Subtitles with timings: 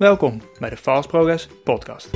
[0.00, 2.10] Welkom bij de Fast Progress Podcast.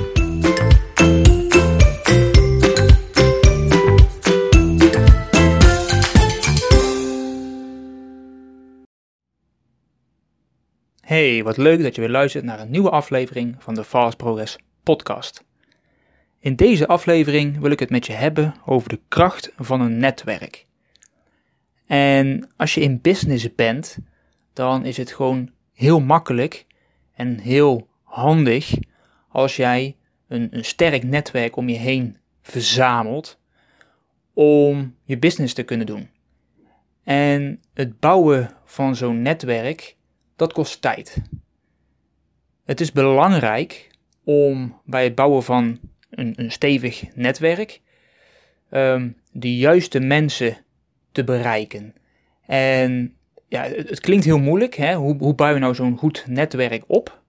[11.01, 14.57] Hey, wat leuk dat je weer luistert naar een nieuwe aflevering van de Fast Progress
[14.83, 15.43] Podcast.
[16.39, 20.65] In deze aflevering wil ik het met je hebben over de kracht van een netwerk.
[21.85, 23.97] En als je in business bent,
[24.53, 26.65] dan is het gewoon heel makkelijk
[27.15, 28.73] en heel handig
[29.29, 29.95] als jij
[30.27, 33.39] een, een sterk netwerk om je heen verzamelt
[34.33, 36.09] om je business te kunnen doen.
[37.03, 39.95] En het bouwen van zo'n netwerk,
[40.35, 41.21] dat kost tijd.
[42.65, 43.89] Het is belangrijk
[44.23, 47.81] om bij het bouwen van een, een stevig netwerk
[48.71, 50.57] um, de juiste mensen
[51.11, 51.95] te bereiken.
[52.45, 54.75] En ja, het, klinkt heel moeilijk.
[54.75, 54.95] Hè?
[54.95, 57.21] Hoe, hoe bouw je nou zo'n goed netwerk op?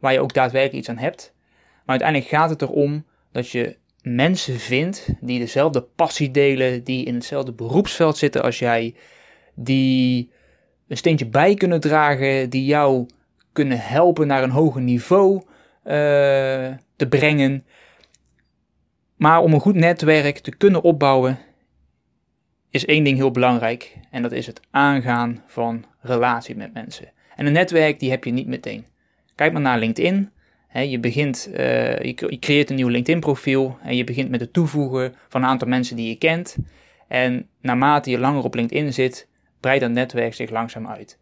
[0.00, 1.32] Waar je ook daadwerkelijk iets aan hebt.
[1.58, 7.14] Maar uiteindelijk gaat het erom dat je mensen vindt die dezelfde passie delen, die in
[7.14, 8.94] hetzelfde beroepsveld zitten als jij,
[9.54, 10.30] die
[10.88, 13.06] een steentje bij kunnen dragen, die jou
[13.52, 15.42] kunnen helpen naar een hoger niveau uh,
[16.96, 17.64] te brengen.
[19.16, 21.38] Maar om een goed netwerk te kunnen opbouwen,
[22.74, 23.96] is één ding heel belangrijk.
[24.10, 27.12] En dat is het aangaan van relatie met mensen.
[27.36, 28.86] En een netwerk die heb je niet meteen.
[29.34, 30.30] Kijk maar naar LinkedIn.
[30.72, 35.14] je, begint, uh, je, creëert een nieuw LinkedIn profiel en je begint met het toevoegen
[35.28, 36.56] van een aantal mensen die je kent.
[37.08, 39.28] En naarmate je langer op LinkedIn zit,
[39.60, 41.18] breidt dat netwerk zich langzaam uit.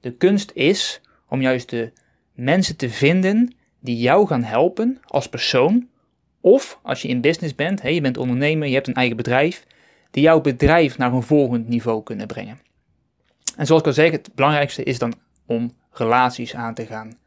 [0.00, 1.92] De kunst is om juist de
[2.34, 5.88] mensen te vinden die jou gaan helpen als persoon.
[6.40, 9.64] Of als je in business bent, je bent ondernemer, je hebt een eigen bedrijf,
[10.12, 12.58] die jouw bedrijf naar een volgend niveau kunnen brengen.
[13.56, 15.14] En zoals ik al zei, het belangrijkste is dan
[15.46, 17.18] om relaties aan te gaan.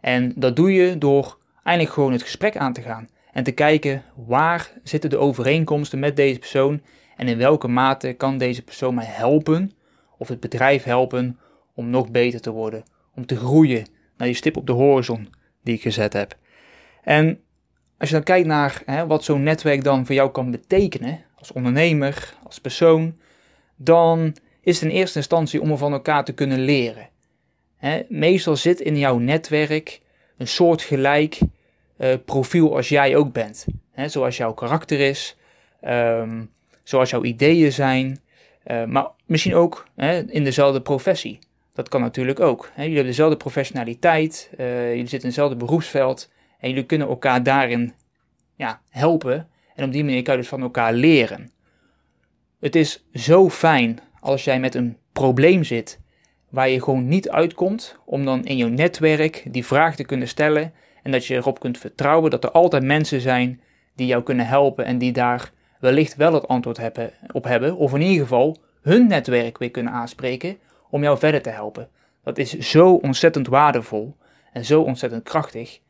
[0.00, 3.08] En dat doe je door eigenlijk gewoon het gesprek aan te gaan.
[3.32, 6.80] En te kijken waar zitten de overeenkomsten met deze persoon
[7.16, 9.72] en in welke mate kan deze persoon mij helpen
[10.18, 11.38] of het bedrijf helpen
[11.74, 12.82] om nog beter te worden,
[13.14, 15.28] om te groeien naar die stip op de horizon
[15.62, 16.36] die ik gezet heb.
[17.02, 17.40] En
[17.98, 21.52] als je dan kijkt naar hè, wat zo'n netwerk dan voor jou kan betekenen, als
[21.52, 23.18] ondernemer, als persoon,
[23.76, 27.08] dan is het in eerste instantie om er van elkaar te kunnen leren.
[28.08, 30.00] meestal zit in jouw netwerk
[30.36, 31.38] een soortgelijk
[31.98, 33.66] uh, profiel als jij ook bent.
[34.06, 35.36] zoals jouw karakter is,
[35.80, 36.44] ehm,
[36.82, 38.20] zoals jouw ideeën zijn,
[38.66, 39.86] uh, maar misschien ook
[40.26, 41.38] in dezelfde professie.
[41.74, 42.70] Dat kan natuurlijk ook.
[42.76, 47.94] jullie hebben dezelfde professionaliteit, uh, jullie zitten in hetzelfde beroepsveld en jullie kunnen elkaar daarin
[48.56, 49.48] ja, helpen
[49.80, 51.50] en op die manier kan je dus van elkaar leren.
[52.60, 56.00] Het is zo fijn als jij met een probleem zit
[56.48, 60.72] waar je gewoon niet uitkomt, om dan in jouw netwerk die vraag te kunnen stellen
[61.02, 63.60] en dat je erop kunt vertrouwen dat er altijd mensen zijn
[63.94, 67.94] die jou kunnen helpen en die daar wellicht wel het antwoord hebben, op hebben, of
[67.94, 70.58] in ieder geval hun netwerk weer kunnen aanspreken
[70.90, 71.88] om jou verder te helpen.
[72.24, 74.16] Dat is zo ontzettend waardevol
[74.52, 75.80] en zo ontzettend krachtig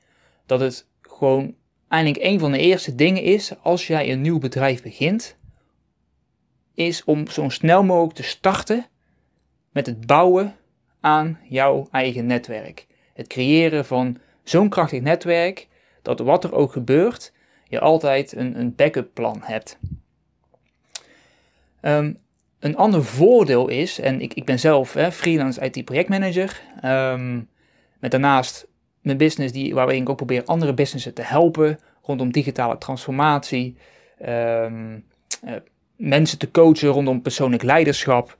[0.47, 1.55] dat het gewoon
[1.91, 5.37] eigenlijk een van de eerste dingen is als jij een nieuw bedrijf begint,
[6.75, 8.87] is om zo snel mogelijk te starten
[9.73, 10.57] met het bouwen
[11.01, 12.87] aan jouw eigen netwerk.
[13.15, 15.69] Het creëren van zo'n krachtig netwerk
[16.03, 17.33] dat wat er ook gebeurt,
[17.69, 19.79] je altijd een, een backup plan hebt.
[21.83, 22.19] Um,
[22.59, 27.49] een ander voordeel is, en ik, ik ben zelf hè, freelance IT projectmanager, um,
[27.99, 28.67] met daarnaast
[29.01, 33.77] mijn business die, waarin ik ook probeer andere businessen te helpen rondom digitale transformatie,
[34.27, 35.05] um,
[35.45, 35.55] uh,
[35.97, 38.39] mensen te coachen rondom persoonlijk leiderschap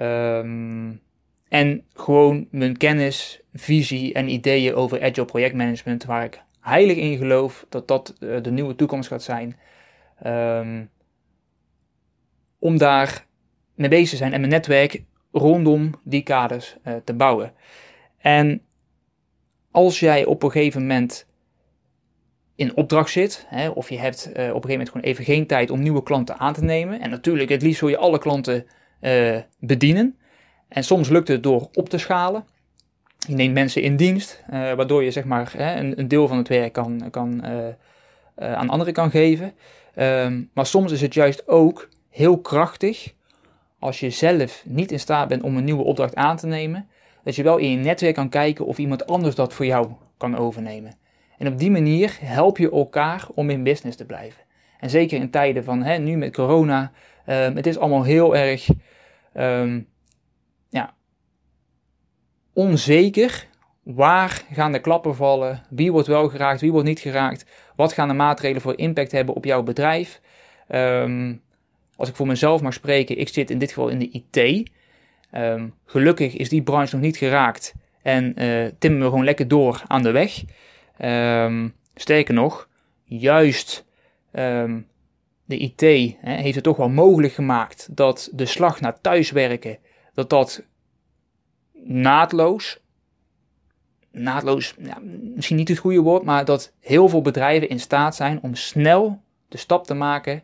[0.00, 1.00] um,
[1.48, 7.66] en gewoon mijn kennis, visie en ideeën over agile projectmanagement, waar ik heilig in geloof
[7.68, 9.56] dat dat uh, de nieuwe toekomst gaat zijn,
[10.26, 10.90] um,
[12.58, 13.26] om daar
[13.74, 15.02] mee bezig te zijn en mijn netwerk
[15.32, 17.52] rondom die kaders uh, te bouwen.
[18.18, 18.62] En
[19.70, 21.26] als jij op een gegeven moment
[22.54, 25.46] in opdracht zit, hè, of je hebt uh, op een gegeven moment gewoon even geen
[25.46, 27.00] tijd om nieuwe klanten aan te nemen.
[27.00, 28.66] En natuurlijk, het liefst wil je alle klanten
[29.00, 30.18] uh, bedienen.
[30.68, 32.44] En soms lukt het door op te schalen.
[33.28, 36.48] Je neemt mensen in dienst, uh, waardoor je zeg maar een, een, deel van het
[36.48, 37.44] werk kan, kan,
[38.36, 39.52] aan anderen kan geven.
[39.96, 43.14] Um, maar soms is het juist ook heel krachtig
[43.80, 46.88] als je zelf niet in staat bent om een nieuwe opdracht aan te nemen,
[47.24, 50.36] dat je wel in je netwerk kan kijken of iemand anders dat voor jou kan
[50.36, 50.92] overnemen.
[51.38, 54.42] En op die manier help je elkaar om in business te blijven.
[54.78, 56.92] En zeker in tijden van hè, nu met corona,
[57.26, 58.68] um, het is allemaal heel erg
[59.34, 59.88] um,
[60.68, 60.94] ja,
[62.52, 63.48] onzeker
[63.82, 65.62] waar gaan de klappen vallen?
[65.70, 67.44] Wie wordt wel geraakt, wie wordt niet geraakt?
[67.76, 70.20] Wat gaan de maatregelen voor impact hebben op jouw bedrijf?
[70.68, 71.34] Ehm,
[71.96, 74.70] als ik voor mezelf mag spreken, ik zit in dit geval in de IT.
[75.30, 79.82] Ehm, gelukkig is die branche nog niet geraakt en uh, timmen we gewoon lekker door
[79.86, 80.42] aan de weg.
[81.02, 82.68] Um, sterker nog,
[83.04, 83.88] juist
[85.50, 85.80] de IT
[86.20, 89.78] hè, heeft het toch wel mogelijk gemaakt dat de slag naar thuiswerken,
[90.14, 90.64] dat dat
[91.84, 92.80] naadloos,
[94.10, 94.98] naadloos, ja,
[95.34, 99.22] misschien niet het goede woord, maar dat heel veel bedrijven in staat zijn om snel
[99.48, 100.42] de stap te maken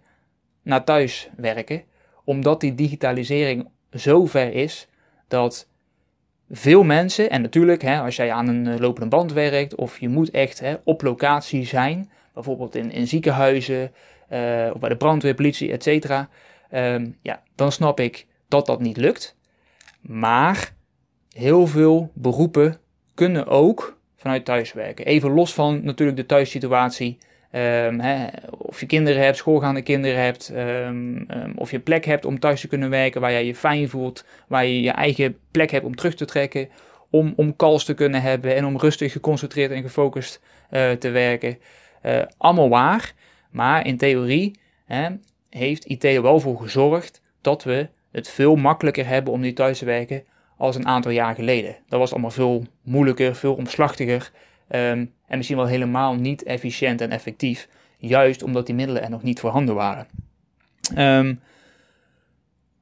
[0.62, 1.82] naar thuiswerken,
[2.24, 3.68] omdat die digitalisering
[3.98, 4.88] zo ver is
[5.28, 5.68] dat
[6.50, 10.08] veel mensen, en natuurlijk hè, als jij aan een eh, lopende band werkt of je
[10.08, 13.92] moet echt hè, op locatie zijn, bijvoorbeeld in, in ziekenhuizen
[14.32, 16.28] uh, of bij de brandweer, politie, et cetera,
[16.72, 19.36] um, ja, dan snap ik dat dat niet lukt.
[20.00, 20.72] Maar
[21.30, 22.78] heel veel beroepen
[23.14, 25.06] kunnen ook vanuit thuis werken.
[25.06, 27.18] Even los van natuurlijk de thuissituatie.
[27.52, 31.26] Um, hè, of je kinderen hebt, schoolgaande kinderen hebt, um,
[31.56, 34.66] of je plek hebt om thuis te kunnen werken waar jij je fijn voelt, waar
[34.66, 36.68] je je eigen plek hebt om terug te trekken,
[37.10, 40.40] om, om calls te kunnen hebben en om rustig geconcentreerd en gefocust
[40.70, 41.58] uh, te werken.
[42.06, 43.12] Uh, allemaal waar,
[43.50, 45.08] maar in theorie hè,
[45.50, 49.78] heeft IT er wel voor gezorgd dat we het veel makkelijker hebben om nu thuis
[49.78, 50.24] te werken
[50.56, 51.76] als een aantal jaar geleden.
[51.88, 54.30] Dat was allemaal veel moeilijker, veel omslachtiger
[54.68, 57.68] um, en misschien wel helemaal niet efficiënt en effectief,
[57.98, 60.06] juist omdat die middelen er nog niet voorhanden waren.
[60.96, 61.40] Um,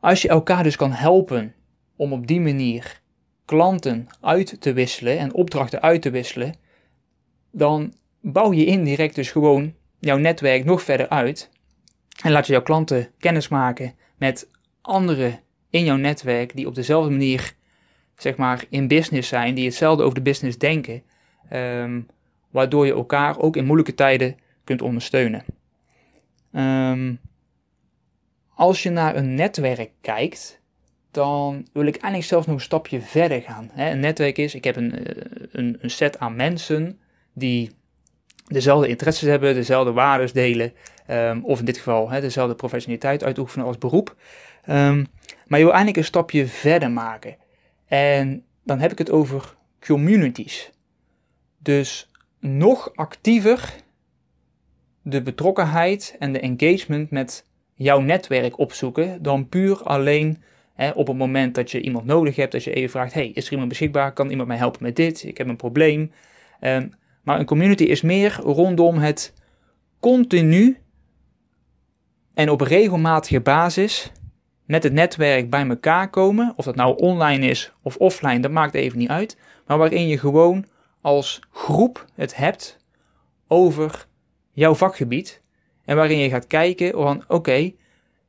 [0.01, 1.55] als je elkaar dus kan helpen
[1.97, 3.01] om op die manier
[3.45, 6.55] klanten uit te wisselen en opdrachten uit te wisselen,
[7.51, 11.51] dan bouw je indirect dus gewoon jouw netwerk nog verder uit
[12.23, 14.49] en laat je jouw klanten kennis maken met
[14.81, 15.41] anderen
[15.71, 17.55] in jouw netwerk die op dezelfde manier
[18.17, 21.03] zeg maar, in business zijn, die hetzelfde over de business denken,
[21.53, 22.07] um,
[22.51, 25.45] waardoor je elkaar ook in moeilijke tijden kunt ondersteunen.
[26.53, 27.19] Um,
[28.55, 30.61] als je naar een netwerk kijkt,
[31.11, 33.71] dan wil ik eigenlijk zelfs nog een stapje verder gaan.
[33.77, 36.99] Een netwerk is, ik heb een, eh, een, een set aan mensen
[37.33, 37.71] die
[38.47, 40.73] dezelfde interesses hebben, dezelfde waarden delen,
[41.11, 44.17] um, of in dit geval dezelfde professionaliteit uitoefenen als beroep.
[45.47, 47.37] Maar je wil eigenlijk een stapje verder maken.
[47.87, 50.71] En dan heb ik het over communities.
[51.65, 53.75] Dus nog actiever
[55.03, 60.43] de betrokkenheid en de engagement met jouw netwerk opzoeken dan puur alleen
[60.75, 63.47] hè, op het moment dat je iemand nodig hebt, als je even vraagt, hey, is
[63.47, 64.13] er iemand beschikbaar?
[64.13, 65.25] Kan iemand mij helpen met dit?
[65.25, 66.13] Ik heb een probleem.
[66.61, 69.35] Um, maar een community is meer rondom het
[70.01, 70.79] continu
[72.35, 74.13] en op regelmatige basis
[74.65, 76.53] met het netwerk bij elkaar komen.
[76.57, 79.39] Of dat nou online is of offline, dat maakt even niet uit.
[79.67, 80.65] Maar waarin je gewoon
[81.05, 82.79] als groep het hebt
[83.49, 84.07] over
[84.53, 85.43] jouw vakgebied.
[85.85, 87.73] En waarin je gaat kijken van oké,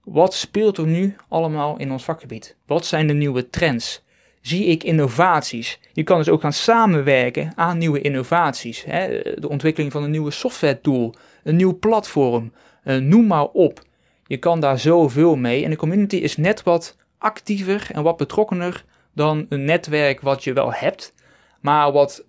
[0.03, 2.57] wat speelt er nu allemaal in ons vakgebied?
[2.65, 4.03] Wat zijn de nieuwe trends?
[4.41, 5.79] zie ik innovaties.
[5.93, 8.83] Je kan dus ook gaan samenwerken aan nieuwe innovaties.
[8.83, 9.21] Hè?
[9.39, 12.51] De ontwikkeling van een nieuwe software tool, een nieuw platform,
[12.83, 13.81] uh, noem maar op.
[14.27, 15.63] Je kan daar zoveel mee.
[15.63, 20.53] En de community is net wat actiever en wat betrokkener dan een netwerk wat je
[20.53, 21.13] wel hebt,
[21.61, 22.25] maar wat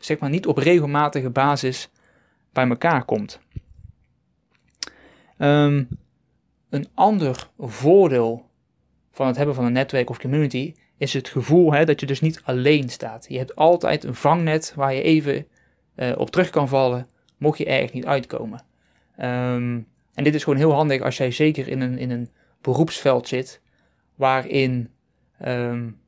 [0.00, 1.90] zeg maar niet op regelmatige basis
[2.52, 3.40] bij elkaar komt.
[5.38, 5.88] Um,
[6.68, 8.48] een ander voordeel
[9.12, 12.20] van het hebben van een netwerk of community is het gevoel hè, dat je dus
[12.20, 13.26] niet alleen staat.
[13.28, 15.46] Je hebt altijd een vangnet waar je even
[15.96, 18.62] uh, op terug kan vallen, mocht je ergens niet uitkomen.
[19.18, 23.28] Um, en dit is gewoon heel handig als jij zeker in een, in een beroepsveld
[23.28, 23.60] zit,
[24.14, 24.90] waarin
[25.46, 26.00] um,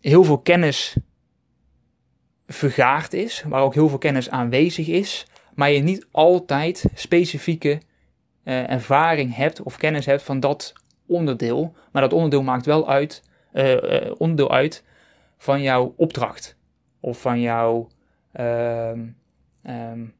[0.00, 0.96] heel veel kennis
[2.48, 7.80] vergaard is, waar ook heel veel kennis aanwezig is, maar je niet altijd specifieke
[8.44, 10.72] uh, ervaring hebt of kennis hebt van dat
[11.06, 11.74] onderdeel.
[11.92, 14.84] Maar dat onderdeel maakt wel uit uh, onderdeel uit
[15.38, 16.56] van jouw opdracht.
[17.00, 17.88] Of van jouw
[18.32, 19.16] um,
[19.66, 20.14] um,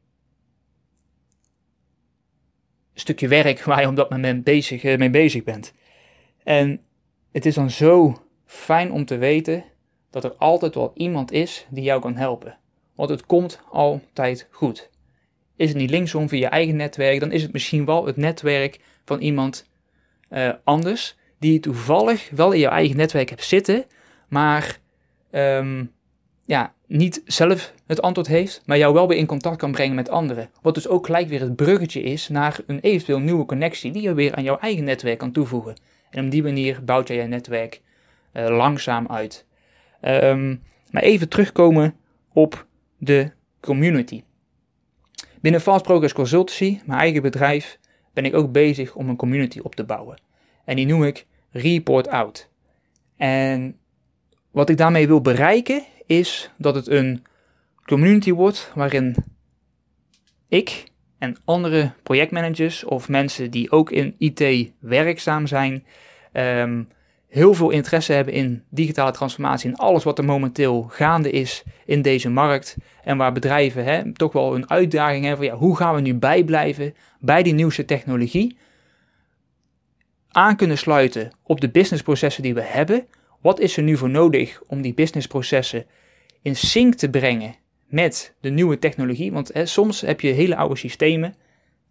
[2.93, 5.73] stukje werk waar je op dat moment bezig, mee bezig bent.
[6.43, 6.81] En
[7.31, 9.63] het is dan zo fijn om te weten
[10.09, 12.57] dat er altijd wel iemand is die jou kan helpen.
[12.95, 14.89] Want het komt altijd goed.
[15.55, 18.79] Is het niet linksom via je eigen netwerk, dan is het misschien wel het netwerk
[19.05, 19.67] van iemand
[20.29, 23.85] uh, anders die je toevallig wel in je eigen netwerk hebt zitten,
[24.27, 24.79] maar
[25.31, 25.91] um,
[26.45, 30.09] ja, niet zelf het antwoord heeft, maar jou wel weer in contact kan brengen met
[30.09, 30.49] anderen.
[30.61, 34.13] Wat dus ook gelijk weer het bruggetje is naar een eventueel nieuwe connectie die je
[34.13, 35.75] weer aan jouw eigen netwerk kan toevoegen.
[36.09, 37.81] En op die manier bouwt jij je netwerk
[38.33, 39.45] uh, langzaam uit.
[40.01, 41.95] Um, maar even terugkomen
[42.33, 42.65] op
[42.97, 44.23] de community.
[45.41, 47.79] Binnen Fast Progress Consultancy, mijn eigen bedrijf,
[48.13, 50.21] ben ik ook bezig om een community op te bouwen.
[50.65, 52.49] En die noem ik Report Out.
[53.17, 53.77] En
[54.51, 57.23] wat ik daarmee wil bereiken is dat het een
[57.85, 59.15] community wordt waarin
[60.47, 60.83] ik
[61.17, 65.85] en andere projectmanagers of mensen die ook in IT werkzaam zijn,
[66.33, 66.87] um,
[67.29, 72.01] heel veel interesse hebben in digitale transformatie en alles wat er momenteel gaande is in
[72.01, 72.77] deze markt.
[73.03, 76.15] En waar bedrijven hè, toch wel een uitdaging hebben van ja, hoe gaan we nu
[76.15, 78.57] bijblijven bij die nieuwste technologie?
[80.29, 83.07] Aan kunnen sluiten op de businessprocessen die we hebben.
[83.41, 85.85] Wat is er nu voor nodig om die businessprocessen
[86.41, 87.55] in sync te brengen
[87.87, 89.31] met de nieuwe technologie?
[89.31, 91.35] Want hè, soms heb je hele oude systemen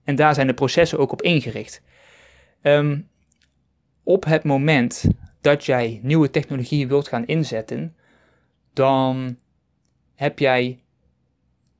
[0.04, 1.82] en daar zijn de processen ook op ingericht.
[2.62, 3.08] Um,
[4.02, 5.04] op het moment
[5.40, 7.96] dat jij nieuwe technologieën wilt gaan inzetten,
[8.72, 9.38] dan
[10.14, 10.82] heb jij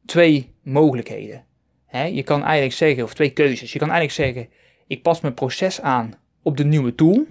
[0.04, 1.44] twee mogelijkheden.
[1.90, 3.72] je kan eigenlijk zeggen, of twee keuzes.
[3.72, 4.52] Je kan eigenlijk zeggen:
[4.86, 7.26] ik pas mijn proces aan op de nieuwe tool.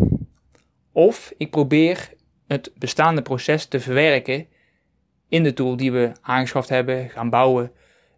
[0.92, 2.14] Of ik probeer
[2.48, 4.48] het bestaande proces te verwerken
[5.30, 7.72] in de tool die we aangeschaft hebben, gaan bouwen.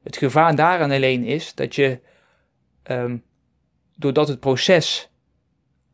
[0.03, 1.99] Het gevaar daaraan alleen is dat je,
[2.83, 3.17] ehm,
[3.95, 5.11] doordat het proces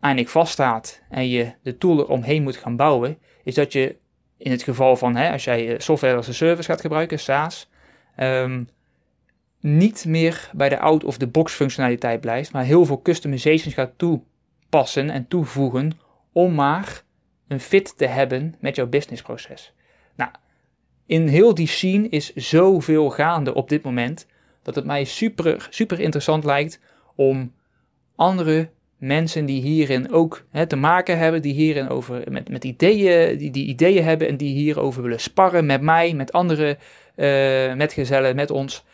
[0.06, 3.96] eindelijk vaststaat en je de tool eromheen moet gaan bouwen, is dat je
[4.38, 7.70] in het geval van hè, als jij eh, software als een service gaat gebruiken, SaaS,
[8.16, 8.64] ehm,
[9.60, 15.92] niet meer bij de out-of-the-box functionaliteit blijft, maar heel veel customizations gaat toepassen en toevoegen
[16.32, 17.04] om maar
[17.48, 19.74] een fit te hebben met jouw businessproces.
[20.16, 20.32] Nou,
[21.06, 24.28] in heel die scene is zoveel gaande op dit moment
[24.62, 26.80] dat het mij super, super interessant lijkt
[27.16, 27.54] om
[28.16, 33.38] andere mensen die hierin ook hè, te maken hebben, die hierin over met, met ideeën,
[33.38, 36.78] die, die ideeën hebben en die hierover willen sparren met mij, met andere
[37.16, 38.86] uh, metgezellen, met ons,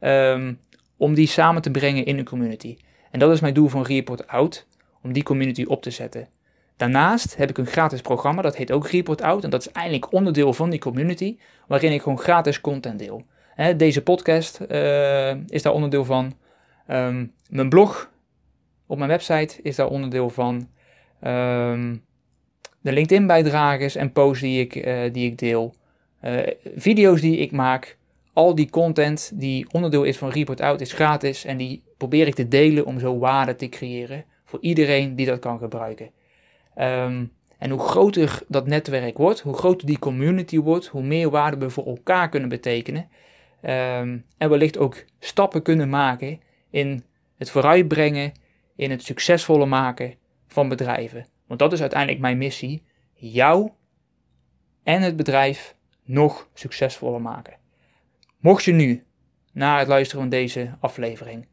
[0.00, 0.58] um,
[0.96, 2.76] om die samen te brengen in een community.
[3.10, 4.66] En dat is mijn doel van Report Out,
[5.02, 6.28] om die community op te zetten.
[6.76, 10.12] Daarnaast heb ik een gratis programma, dat heet ook Report Out, en dat is eigenlijk
[10.12, 11.36] onderdeel van die community,
[11.66, 13.24] waarin ik gewoon gratis content deel.
[13.54, 16.32] Hè, deze podcast uh, is daar onderdeel van.
[16.90, 18.10] Um, mijn blog
[18.90, 20.68] op mijn website is daar onderdeel van.
[21.24, 22.04] Um,
[22.80, 25.74] de LinkedIn-bijdrages en posts die ik, uh, die ik deel.
[26.22, 26.40] Uh,
[26.76, 27.96] video's die ik maak.
[28.32, 31.44] Al die content die onderdeel is van Report Out is gratis.
[31.44, 34.24] En die probeer ik te delen om zo waarde te creëren.
[34.44, 36.10] Voor iedereen die dat kan gebruiken.
[36.78, 41.56] Um, en hoe groter dat netwerk wordt, hoe groter die community wordt, hoe meer waarde
[41.56, 43.08] we voor elkaar kunnen betekenen.
[43.62, 47.04] Um, en wellicht ook stappen kunnen maken in
[47.36, 48.32] het vooruitbrengen
[48.76, 50.14] in het succesvolle maken
[50.46, 51.26] van bedrijven.
[51.46, 52.82] Want dat is uiteindelijk mijn missie:
[53.14, 53.70] jou
[54.82, 57.56] en het bedrijf nog succesvoller maken.
[58.38, 59.04] Mocht je nu,
[59.52, 61.46] na het luisteren van deze aflevering,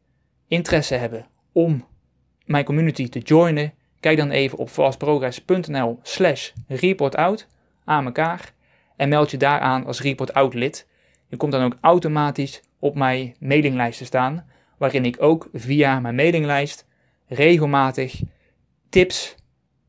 [0.48, 1.86] interesse hebben om
[2.44, 7.48] mijn community te joinen, kijk dan even op fastprogress.nl slash reportout
[7.84, 8.52] aan elkaar
[8.96, 10.88] en meld je daaraan als reportout lid.
[11.28, 16.14] Je komt dan ook automatisch op mijn mailinglijst te staan, waarin ik ook via mijn
[16.14, 16.86] mailinglijst
[17.28, 18.22] regelmatig
[18.88, 19.34] tips,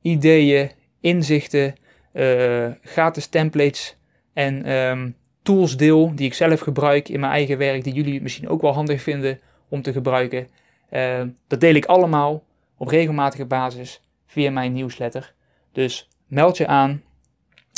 [0.01, 1.75] ideeën, inzichten,
[2.13, 3.98] uh, gratis templates
[4.34, 8.50] en um, tools deel die ik zelf gebruik in mijn eigen werk, die jullie misschien
[8.50, 10.48] ook wel handig vinden om te gebruiken.
[10.91, 12.43] Uh, dat deel ik allemaal
[12.77, 15.34] op regelmatige basis via mijn nieuwsletter.
[15.72, 17.03] Dus meld je aan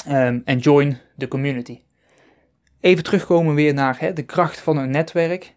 [0.07, 1.79] um, en join de community.
[2.79, 5.55] Even terugkomen weer naar hè, de kracht van een netwerk.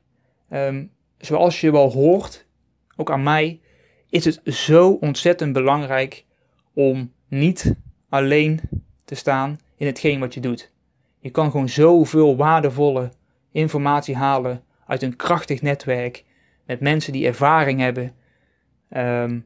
[1.18, 2.46] Zoals je wel hoort,
[2.96, 3.60] ook aan mij,
[4.14, 6.24] is het zo ontzettend belangrijk
[6.74, 7.74] om niet
[8.08, 8.60] alleen
[9.04, 10.72] te staan in hetgeen wat je doet.
[11.18, 13.10] Je kan gewoon zoveel waardevolle
[13.52, 16.24] informatie halen uit een krachtig netwerk
[16.66, 18.12] met mensen die ervaring hebben.
[18.88, 19.40] Ehm,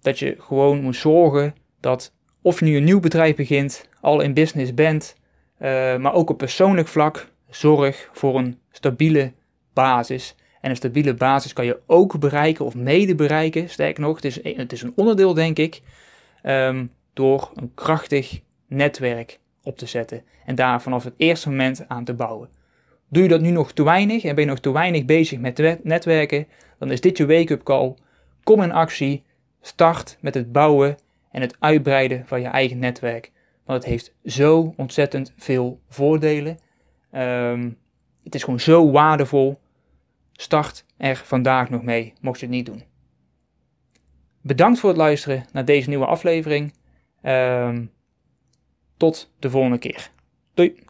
[0.00, 4.34] dat je gewoon moet zorgen dat of je nu een nieuw bedrijf begint, al in
[4.34, 5.16] business bent,
[5.60, 9.32] uh, maar ook op persoonlijk vlak, zorg voor een stabiele
[9.72, 13.68] basis en een stabiele basis kan je ook bereiken of mede bereiken.
[13.68, 15.82] Sterker nog, het is, het is een onderdeel, denk ik,
[16.42, 20.22] um, door een krachtig netwerk op te zetten.
[20.44, 22.48] En daar vanaf het eerste moment aan te bouwen.
[23.08, 25.82] Doe je dat nu nog te weinig en ben je nog te weinig bezig met
[25.82, 26.46] netwerken,
[26.78, 27.94] dan is dit je wake-up call.
[28.42, 29.24] Kom in actie,
[29.60, 30.96] start met het bouwen
[31.30, 33.32] en het uitbreiden van je eigen netwerk.
[33.64, 36.58] Want het heeft zo ontzettend veel voordelen.
[37.14, 37.78] Um,
[38.24, 39.58] het is gewoon zo waardevol
[40.40, 42.82] Start er vandaag nog mee, mocht je het niet doen.
[44.42, 46.74] Bedankt voor het luisteren naar deze nieuwe aflevering.
[47.22, 47.90] Um,
[48.96, 50.10] tot de volgende keer.
[50.54, 50.87] Doei!